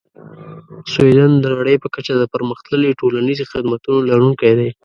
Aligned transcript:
سویدن 0.93 1.31
د 1.39 1.45
نړۍ 1.57 1.75
په 1.83 1.87
کچه 1.95 2.13
د 2.17 2.23
پرمختللې 2.33 2.97
ټولنیزې 3.01 3.45
خدمتونو 3.51 3.99
لرونکی 4.09 4.51
دی. 4.59 4.69